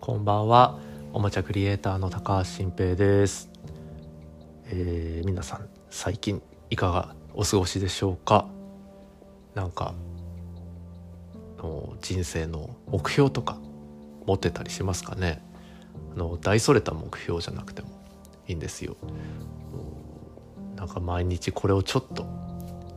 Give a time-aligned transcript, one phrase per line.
[0.00, 0.78] こんばんは。
[1.12, 3.50] おもちゃクリエイターの高橋新平です、
[4.64, 8.48] えー、皆さん最近いかがお過ごしでしょうか？
[9.54, 9.92] なんか
[11.58, 13.58] の人生の目標とか
[14.24, 15.42] 持ってたりしますかね？
[16.14, 17.88] あの大それた目標じゃなくても
[18.48, 18.96] いいんですよ。
[20.76, 22.26] なんか毎日これをちょっと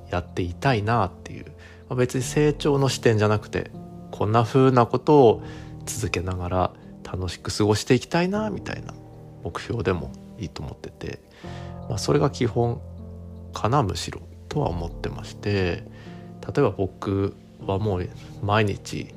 [0.10, 1.52] やっていたいなっていう、ま
[1.90, 3.72] あ、別に成長の視点じゃなくて
[4.10, 5.44] こんな風なことを
[5.86, 6.74] 続けながら
[7.14, 8.92] 楽しく過ごしていきたいなみたいな
[9.44, 11.20] 目標でもいいと思ってて、
[11.88, 12.82] まあ、それが基本
[13.54, 15.84] かなむしろとは思ってまして
[16.42, 18.10] 例えば僕はもう
[18.42, 19.14] 毎日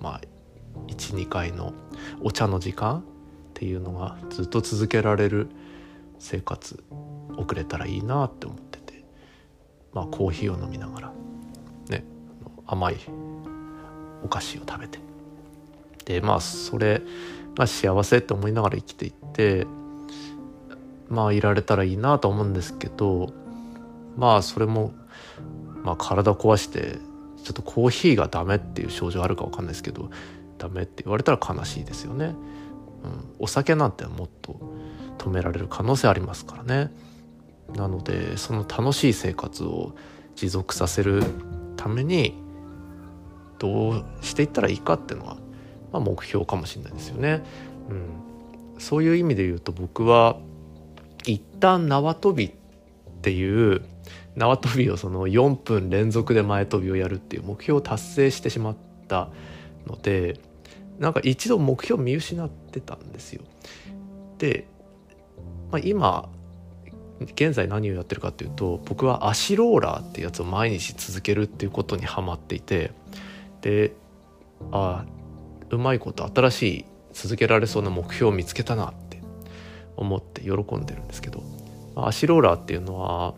[0.00, 0.20] まあ
[0.88, 1.72] 12回の
[2.22, 3.02] お茶の時間っ
[3.54, 5.48] ていうのがずっと続けられる
[6.18, 6.82] 生活
[7.36, 9.04] 送れたらいいなって思ってて
[9.92, 11.12] まあコーヒーを飲みながら
[11.88, 12.04] ね
[12.66, 12.96] 甘い
[14.24, 14.98] お菓子を食べて
[16.04, 17.02] でまあそれ
[17.56, 19.66] が幸せって思いながら生きていって
[21.08, 23.32] まあいられたらいいなと思うんですけど
[24.16, 24.92] まあそれも、
[25.82, 26.98] まあ、体壊して
[27.44, 30.10] ちょっとコーヒーがダメっていう症状あるか分かんないですけど
[30.58, 32.26] ダメって言われたら悲しいですよね。
[32.26, 32.36] うん、
[33.40, 34.60] お酒なんてもっと
[35.18, 36.92] 止められる可能性ありますからね。
[37.74, 39.94] なのでその楽しい生活を
[40.36, 41.24] 持続させる
[41.76, 42.34] ために
[43.58, 45.36] どうしていったらいいかっていうのは
[45.92, 47.42] まあ、目標かもしれないですよね。
[47.90, 50.38] うん、そういう意味で言うと僕は
[51.26, 52.50] 一旦縄跳びっ
[53.22, 53.82] ていう
[54.36, 58.76] 縄跳びをその4分連続で前跳びをやるっていう目標を達成してしまっ
[59.08, 59.28] た
[59.86, 60.40] ので
[60.98, 63.42] なんか一度目標を見失ってたんですよ。
[64.38, 64.66] で、
[65.70, 66.28] まあ、今
[67.34, 72.92] 現在何をやってるかっていうと僕は足ローラーっていうやつを毎日続けるっていうことにはまっていて
[73.60, 73.92] で
[74.72, 75.21] ああ
[75.72, 79.20] うまいこと新しい続けられそうな目標を見つけたなって
[79.96, 81.42] 思って喜んでるんですけど
[81.96, 83.34] 足ローラーっていうのは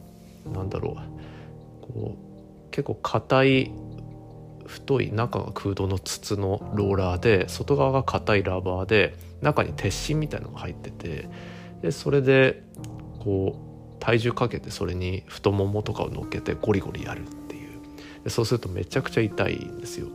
[0.52, 3.72] 何だろうこう結構硬い
[4.66, 11.28] 太い中が空洞の筒のローラーで外側が硬いラバーで中に鉄芯みたいのが入ってて
[11.82, 12.62] でそれで
[13.20, 13.56] こ
[14.00, 17.80] う体重かけてそれに太ももとかを乗っけてゴリゴリやるっていう。
[18.22, 20.08] でそうするとめちゃくちゃ痛いんですよ。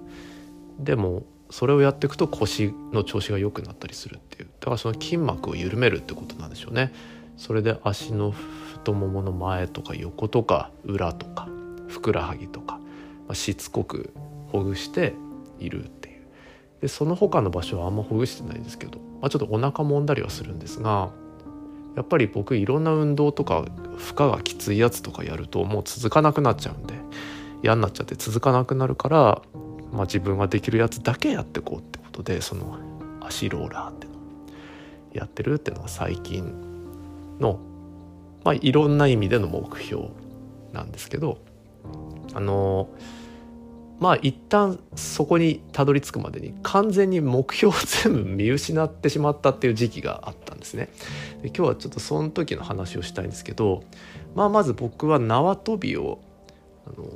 [0.80, 4.50] でもそれをやっていくと腰の調子が良くなったりするっていう。
[4.60, 6.94] だからその筋膜を緩めるってことなんでしょうね。
[7.38, 11.48] それで足の太ももの前とか横とか裏とか
[11.88, 12.82] ふくらはぎとか、ま
[13.30, 14.14] あ、しつこく
[14.52, 15.14] ほぐして
[15.60, 16.20] いるっていう。
[16.82, 21.10] でその他の場所はあんまほぐしてないですけど、まあ、ちょっとお腹もんだりはするんですが
[21.96, 23.66] やっぱり僕いろんな運動とか
[23.98, 26.94] 負荷がきついやつとかやるともう続かなくなっちゃうんで
[27.64, 29.42] 嫌になっちゃって続かなくなるから
[29.92, 32.78] まあ、自分ができるやつだけやっていこうってことでその
[33.22, 34.14] 足ローラーっての
[35.14, 37.60] やってるっていうのが最近の、
[38.44, 40.10] まあ、いろんな意味での目標
[40.74, 41.40] なんですけど
[42.34, 42.90] あの
[44.00, 50.90] まあ一旦そこにたどり着くまでに完全に目標を全部見失ってしまったっていう時期があったんですね。
[51.42, 53.84] で今日はちょっとその時の話をしたいんですけど、
[54.36, 56.20] まあ、まず僕は縄跳びを
[56.88, 57.08] あの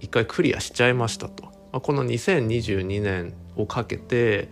[0.00, 1.51] 一回クリアしちゃいましたと。
[1.80, 4.48] この2022年をかけて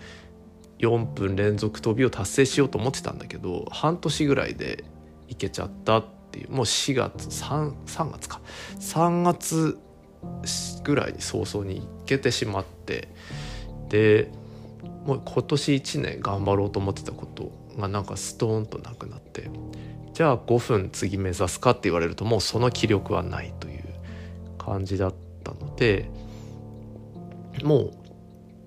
[0.78, 4.84] 4分連続飛びを達成しようと思ってたんだけど半年ぐらいで
[5.28, 8.40] いけちゃったっていうもう4月 3, 3月か。
[8.78, 9.78] 3月
[10.84, 13.08] ぐらいに早々にいけてしまって
[13.88, 14.30] で
[15.06, 19.50] もう今年1年頑張ろうと思ってたことがなんかストーンとなくなって
[20.12, 23.84] じゃあ5分次目指すかって言われるともうその気力はないという
[24.58, 26.10] 感じだったので
[27.64, 27.90] も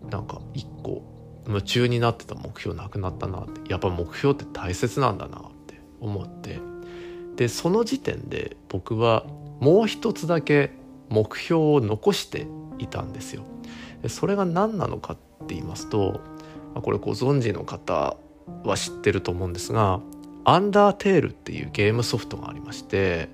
[0.03, 1.03] うなんか一個
[1.47, 6.59] 夢中になってた目標なくなったなってやっぱ目標って大切なんだなって思って
[7.35, 9.25] でその時点で僕は
[9.59, 10.71] もう一つだけ
[11.09, 12.47] 目標を残して
[12.79, 13.43] いたんですよ。
[14.07, 15.15] それが何なのかっ
[15.47, 16.19] て言いますと
[16.73, 18.17] これご存知の方
[18.63, 20.01] は知ってると思うんですが
[20.43, 23.29] 「アンダーテール」っていうゲームソフトがありまして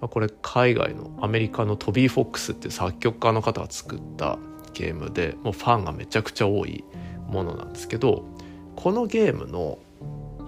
[0.00, 4.38] これ海外のアメリカのトビー・フォックスっていう作曲家の方が作った
[4.72, 6.84] ゲームでもうファンがめちゃくちゃ多い
[7.28, 8.24] ものなんですけど
[8.76, 9.78] このゲームの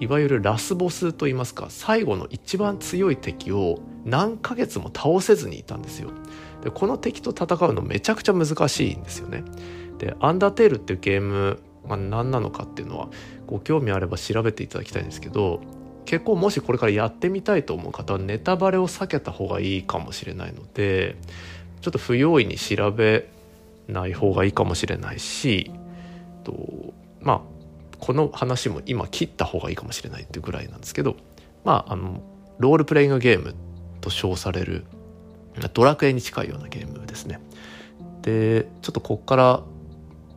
[0.01, 6.11] いわゆるラスボスといいますか最後の一番強い敵を何ヶ月も倒せずにいたんですよ。
[6.65, 9.45] でこの敵と戦うのめちゃくちゃ難しいんですよね。
[9.99, 13.09] で「アンダーテール」っていうゲームが何なのかっていうのは
[13.47, 15.61] ご興味あれば調べていただきたいんですけど
[16.07, 21.17] 結構もしこれからやってみたいと思う方はネタバレを避けた方がいいかもしれないので
[21.81, 23.29] ちょっと不用意に調べ
[23.88, 25.71] ない方がいいかもしれないし
[26.44, 27.41] とまあ
[27.99, 31.17] この話も今切った方がいいかもしれないっていうぐらいなんですけど
[31.65, 32.23] まああの
[32.59, 33.55] ロールプレイングゲーム
[34.00, 34.85] と称される
[35.75, 37.41] ドラクエに近いようなゲームですね。
[38.23, 39.62] でちょっとこっから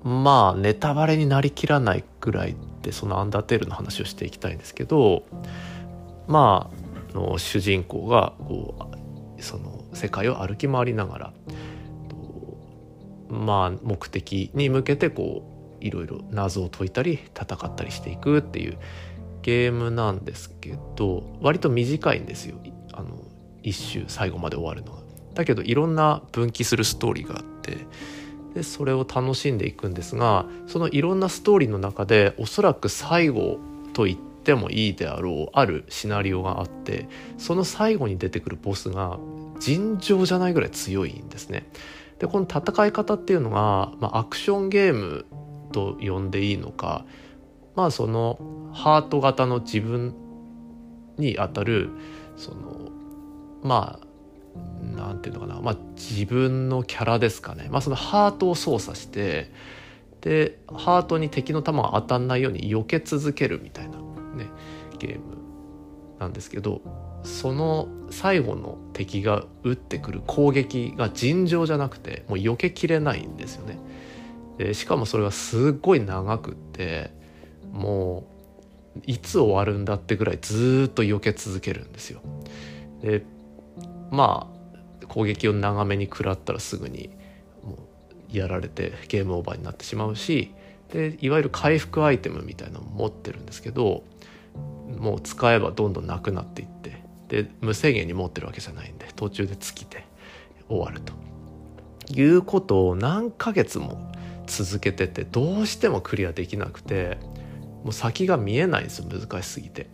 [0.04, 5.24] まあネタバレになりきらないぐらいでそのアンダーテールの話をしていきたいんですけど
[6.28, 6.70] ま
[7.14, 8.76] あの主人公がこ
[9.38, 11.34] うその世界を歩き回りながら
[13.34, 15.44] まあ目的に向けてこ
[15.82, 18.78] ういろいろ謎を解いたり戦ったりしていくっていう
[19.42, 22.58] ゲームなんですけど割と短いんですよ
[22.94, 23.10] あの
[23.64, 25.04] 一周最後まで終わるのが。
[25.34, 27.78] だけどいろんな分岐するストーリーがあって
[28.54, 33.58] でそれを楽しんでいくんですがそのいろんなストーリーの中でおそらく最後
[33.94, 37.08] と言ってもいいであろうあるシナリオがあって
[37.40, 39.18] その最後に出てくるボスが
[39.60, 41.68] 尋常じゃないぐらい強いんですね。
[42.24, 45.26] でこの戦い方っていうのが、まあ、アクションゲーム
[45.74, 47.06] と呼んでいいのか
[47.76, 50.16] まあそのハート型の自分
[51.18, 51.90] にあたる
[52.38, 52.90] その
[53.62, 59.52] まあなんていうのかな、まあ、自分のキャラですかね、まあ、そのハートを操作して
[60.22, 64.48] でハートに敵の弾が当たんないように避け続けるみたいなね
[64.98, 65.40] ゲーム
[66.20, 66.80] なんですけど
[67.24, 73.80] その最後の敵が撃ってくる攻撃が尋常じゃなくてもう避けきれないんですよね。
[74.58, 77.12] でしかもそれがすっごい長くって
[77.72, 78.28] も
[78.98, 82.22] ういつ終わるんだってぐらいずっと避け続けるんですよ。
[83.02, 83.26] で
[84.12, 84.48] ま
[85.02, 87.10] あ攻撃を長めに食らったらすぐに
[87.64, 87.78] も
[88.34, 90.52] うやられてゲームオーバーになってしまうし
[90.92, 94.04] でいわゆる回復アイテムみたいなのも持ってるんですけど
[94.98, 97.03] もう使えばどんどんなくなっていって
[97.34, 100.06] で無制限に持ってるわけじゃないんで途中で尽きて
[100.70, 101.14] 終わると
[102.14, 104.12] いうことを何ヶ月も
[104.46, 107.18] 続けててどうしてもクリアできなくて
[107.84, 109.88] もう先が見えないんですよ難しすぎて。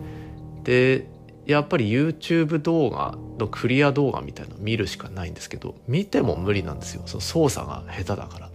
[0.63, 1.07] で
[1.45, 8.49] やっぱり YouTube 動画のクリア動画みたいの見るしかないんですけど見ても無理なんですよその操作が下手だから。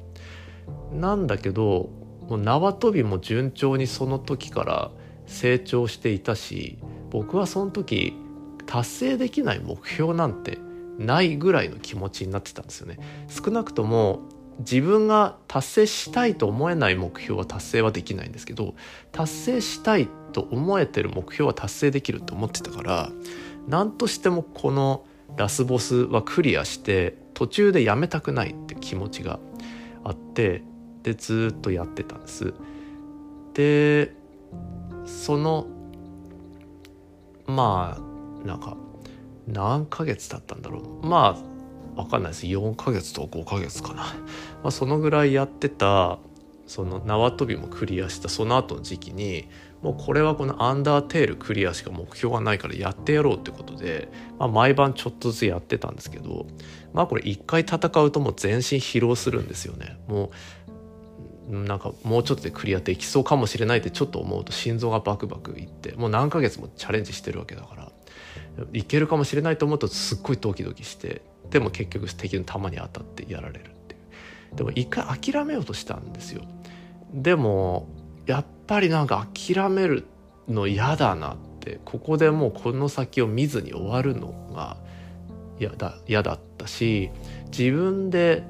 [0.93, 1.89] なんだけど
[2.29, 4.91] もう縄跳びも順調にその時から
[5.27, 6.79] 成長していたし
[7.11, 8.15] 僕はその時
[8.67, 10.59] 達成できない目標なんて
[10.99, 12.99] ないぐらいの気持ちになってたんですよね。
[13.29, 14.21] 少なくとも
[14.61, 18.75] 自分が達成したいと思えない目標は達成はできないんですけど
[19.11, 23.11] 達成したいと思えてる目標は達成できると思ってたから
[23.67, 25.05] 何としてもこの
[25.37, 29.41] ラスボスはクリアして途中でやめたくないって気持ちが
[30.05, 30.63] あって
[31.03, 32.55] でずっとやってたんです。
[33.55, 34.15] で
[35.05, 35.67] その
[37.47, 38.14] まあ
[38.45, 38.77] なんか
[39.47, 41.07] 何ヶ月経ったんだろう。
[41.07, 41.37] ま
[41.97, 42.47] あ分かんないです。
[42.47, 44.09] 4ヶ月とか5ヶ月かな、ま
[44.65, 46.19] あ、そのぐらいやってた
[46.67, 49.49] その縄跳びもクリアしたその後の時期に
[49.83, 54.09] もうこれはこのアンダーテールクリアしか目標がないからやってやろうってことで、
[54.39, 56.47] まあ、毎晩ちょっとずつやってたんですけど
[56.95, 59.99] まあこれ一回戦うともう全身疲労するんですよね。
[60.09, 60.31] も
[61.51, 67.94] うなんかもうちょっとでクリアできそうかもしれないってちょっと思うと心臓がバクバクいってもう何ヶ月もチャレンジしてるわけだから。
[68.73, 73.99] いけるかもしれないと思うとすっごいドキドキしてでも結局敵の弾に当たってやられるってい
[74.53, 74.57] う。
[74.57, 76.43] でも一回諦めようとしたんですよ。
[77.13, 77.89] でも
[78.27, 80.07] やっぱりなんか諦める
[80.49, 84.77] の嫌だなってここでもうこの先を見ずに終わるのが
[85.59, 87.11] 嫌だ嫌だったし
[87.57, 88.43] 自分で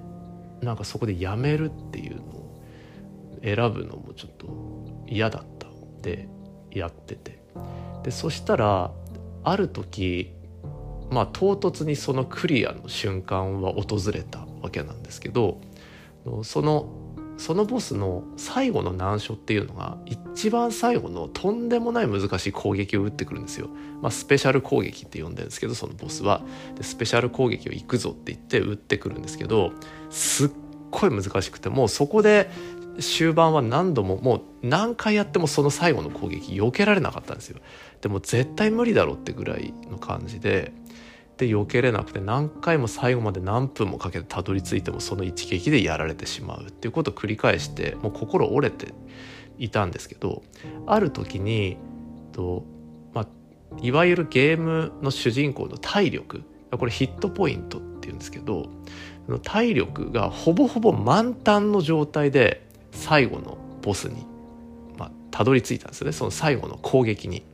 [0.63, 2.61] なんかそこでやめるっていうのを
[3.43, 6.29] 選ぶのもちょっと嫌だったんで
[6.71, 7.43] やってて。
[8.03, 8.93] でそしたら
[9.45, 10.33] ある時
[11.11, 15.61] まあ唐突にそのクリアの瞬間は訪れたわけなんですけど
[16.43, 17.05] その
[17.37, 23.69] そのボスの最後の難所っていうのが一番最後のとんでもない難しい攻撃を打ってくるんですよ。
[24.01, 26.43] まあ、スペシャル攻撃って呼んでるんですけどそのボスは
[26.77, 29.73] でスペシャル攻撃を行くぞって言って打ってくるんですけど
[30.11, 30.51] すっ
[30.91, 32.51] ごい難しくてもうそこで
[33.01, 37.61] 終盤は何度ももう何回やってもその最後の攻撃避けられなかったんですよ。
[38.01, 40.73] でも絶対無理だろうってぐらいの感じで
[41.37, 48.95] で避けれなくて何回も最後まで何分もかけてたどり着いてもその一撃でやられてしまうっていうことを繰り返してもう心折れて
[49.59, 50.43] いたんですけど
[50.87, 51.77] ある時に
[52.33, 52.65] と、
[53.13, 53.27] まあ、
[53.81, 58.69] いわゆるゲームの主人公の体力これヒットポイントっていうんですけど
[59.43, 64.27] 体力がほぼほぼ満タンの状態で最後のボスに、
[64.97, 66.13] まあ、たどり着いたんですね。
[66.13, 67.45] その最後の攻撃に。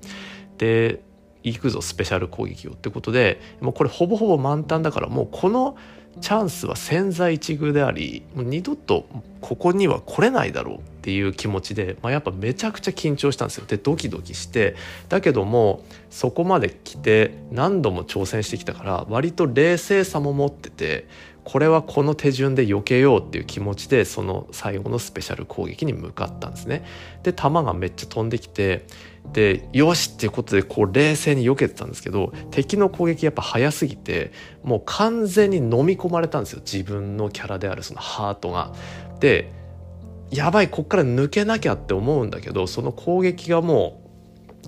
[0.59, 1.03] で
[1.43, 5.77] 行くぞスペシャル攻撃をってことでもうこれほぼほぼ満タンだからもうこの
[6.21, 9.07] チャンスは千載一遇でありもう二度と
[9.41, 13.65] ここには来れないだろうっていう気持ちで、まあ、やっぱめちゃくちゃ緊張したんですよ。
[13.67, 14.75] でドキドキして。
[15.09, 21.07] だけどもそこまで来て何度も挑戦してきたから割と冷静さも持ってて
[21.51, 26.85] これはこの手順で避けようっていう気持ちでその最後のスペシャル攻撃に向かったんですね。
[27.25, 28.87] で弾がめっちゃ飛んできて
[29.33, 34.31] でよしっていうことでこう冷静に避けてたんですけど敵の攻撃やっぱ早すぎて
[34.63, 38.73] もう完全に飲み込まれたんですよ自分のキャラであるそのハートが。
[39.19, 39.53] で
[40.31, 44.05] やばいこっから抜けなきゃって思うんだけどその攻撃がも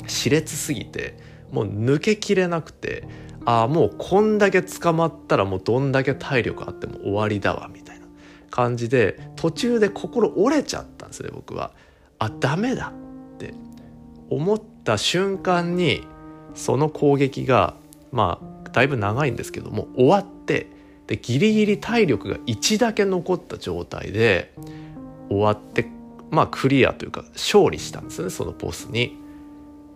[0.01, 1.17] う熾烈すぎて
[1.53, 3.07] もう抜けきれなくて
[3.45, 8.07] ああもうこんだけ捕まったらもうどんだけ体力あっても終わりだわみたいな
[8.51, 11.73] 感じで途中で心折れちゃったんですね僕は。
[12.19, 12.93] あダメだ
[13.35, 13.55] って
[14.31, 16.07] 思った瞬間に
[16.55, 17.75] その攻撃が
[18.13, 20.69] まあだいぶ長いんですけども終わって
[21.07, 24.55] でギリギリ体力が1だけ残った状態で
[25.29, 25.87] 終わって
[26.31, 29.19] まあクリアというか勝利したんですねそのボスに。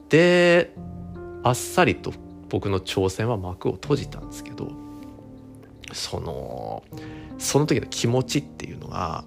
[0.08, 0.74] で
[1.42, 2.12] あっさりと
[2.48, 4.70] 僕の挑戦は幕を閉じたんですけど
[5.92, 6.82] その
[7.38, 9.24] その時の気持ちっていうのが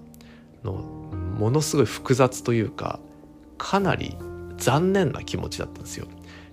[0.64, 3.00] のものすごい複雑というか
[3.56, 4.16] かなり
[4.56, 6.06] 残念な気持ちだったんですよ。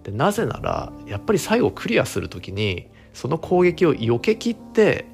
[0.03, 5.05] でなぜならやっぱり最後クリアする時にその攻撃を避けきって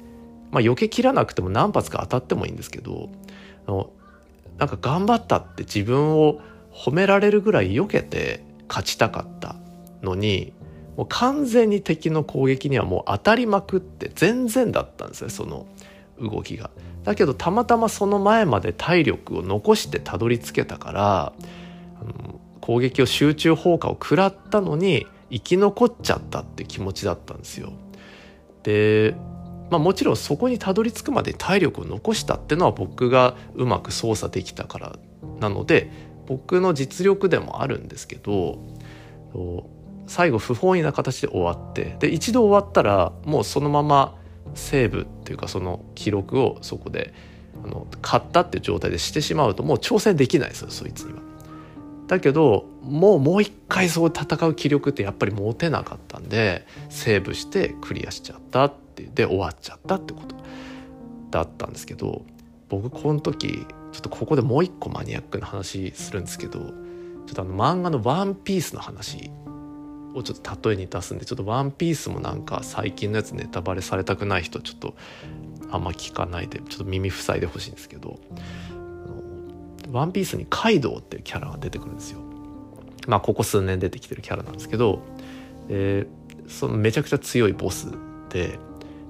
[0.52, 3.10] まあ避けきらなくても何発か当たってもいいんですけど
[3.66, 3.90] の
[4.58, 6.40] なんか頑張ったって自分を
[6.72, 9.56] 褒められるぐらい避けて勝ちたかった
[10.02, 10.52] のに
[10.96, 15.66] もう完全に敵の攻撃にはもう当たりまくって全然だったんですねその
[16.20, 16.70] 動きが。
[17.02, 21.32] だけどたまたまその前まで体力を残してたどり着けたから
[22.00, 27.72] あの攻撃を集中放火を食らったのに生き残っちゃったって気持ちだったんですよ。
[28.62, 29.14] で
[29.70, 34.96] まあ、もちろんそこにたどり着くまで体力を残したってのは僕がうまく操作できたから
[35.40, 35.90] なので
[36.26, 38.58] 僕の実力でもあるんですけど
[40.06, 44.16] 最後不本意な形で終わってで一度終わったらもうそのまま
[44.54, 47.14] セーブっていうかその記録をそこで
[47.64, 51.20] あの買ったっていう状態でしてしまうともう挑戦できないですよそいつには。
[52.06, 60.36] だけどもうもう一回そう戦う気力ってやっぱり持てなかったんでセーブしてクリアしちゃったってで終わっちゃったってこと
[61.30, 62.22] だったんですけど
[62.68, 69.30] 僕この時ちょっとここでもう一個マニアックな話するんですけどちょっとあの漫画の「ワンピースの話
[70.14, 74.94] をちょっと例えに出すんでちょっと「ワンピースもなんか最近のやつネタバレされたくない人ちょっと
[75.70, 78.18] あんま聞かないでちょっと耳塞いでほしいんですけど
[79.90, 82.20] 「ワンピースにカイドウっていうキャラが出てくるんですよ。
[83.06, 85.02] まあここ数年出てきてるキャラなんですけど、
[86.48, 87.88] そのめちゃくちゃ強いボス
[88.30, 88.58] で。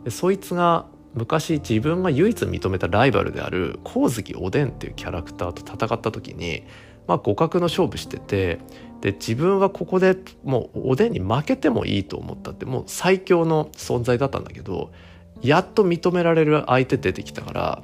[0.04, 6.64] でそいつが昔自分が唯一認めたライバルである光月おでんっていうキャラクターと戦った時に
[7.06, 8.58] まあ互角の勝負してて
[9.04, 14.92] で自分はここでもうおでんに負けてもいいと思ったってもう最強の存在だったんだけど
[15.42, 17.82] やっと認められる相手出てきたから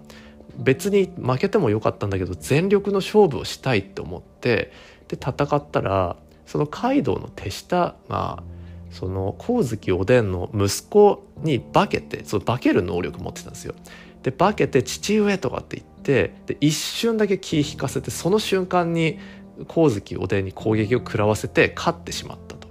[0.56, 4.72] 別に負けてもよかったんだけど全力の勝負をしたいって思って
[5.08, 8.42] で戦ったらそのカイドウの手下が
[8.90, 13.74] その光月おでんの息子に化けてその化ける能力持ってたんですよ。
[14.22, 19.18] で化けて父上とかって言ってで一瞬だけ気引かせてその瞬間に
[19.68, 22.68] 光月おでんに攻撃を食らわせて勝ってしまったと。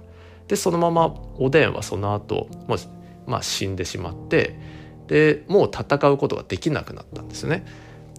[0.48, 2.78] でそのままおでんはその後もう、
[3.26, 4.58] まあ、死んでしまって
[5.06, 7.64] でもう戦うことができなくなったんですよね。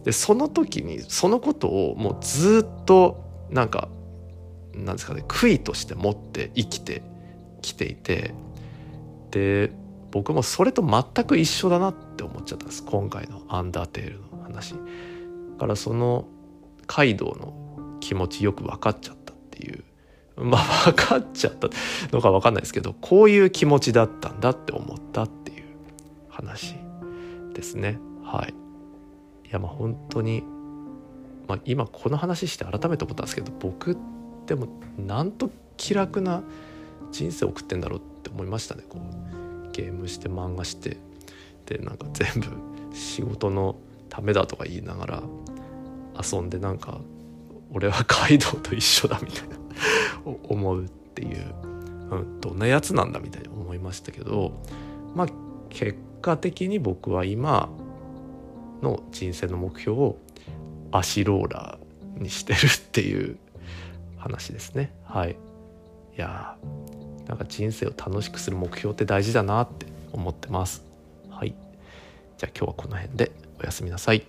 [0.03, 3.89] でその時にそのことをもうずっとなんか
[4.73, 7.03] なんですかね悔いとして持って生きて
[7.61, 8.33] きていて
[9.31, 9.71] で
[10.11, 14.75] 僕もそれと全く一緒だなって思っちゃったんです今回の「アンダーテール」の話。
[15.61, 16.25] からその
[16.87, 17.53] カイドウの
[18.01, 19.85] 気持ちよく分かっちゃったっていう。
[20.37, 21.69] まあ分かっちゃった
[22.11, 25.65] のか分かんないですけどこういう気持ちだったんだって思ったっていう
[26.29, 26.75] 話
[27.53, 27.99] ですね。
[28.23, 28.53] はい。
[29.47, 30.43] いやまあ本当に、
[31.47, 33.97] まあ、今この話して改めて思ったんですけど僕
[34.47, 34.67] でも
[34.97, 36.43] なんと気楽な
[37.11, 38.83] 人生送ってんだろうって思いましたね。
[38.87, 40.97] こうゲームして漫画して
[41.65, 42.47] でなんか全部
[42.95, 43.75] 仕事の
[44.09, 45.23] ためだとか言いながら
[46.21, 46.99] 遊んでなんか
[47.73, 49.55] 俺はカイドウと一緒だみたいな
[50.25, 51.53] 思うっていう、
[52.11, 54.61] うん、どんなやつなんだみたいに思いましたけど
[55.15, 55.27] まあ
[55.69, 57.69] 結果的に僕は今
[58.81, 60.17] の人生の目標を
[60.91, 63.37] 足ローラーにしてるっていう
[64.17, 64.93] 話ですね。
[65.05, 65.31] はい。
[65.31, 65.35] い
[66.17, 66.57] や
[67.27, 70.83] なんか人生を楽しくする目標って大事だなって思ってます。
[71.29, 71.55] はい。
[72.37, 74.25] じゃあ今日はこの辺でおやすみなさい。